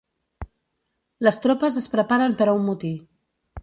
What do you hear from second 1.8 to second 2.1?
es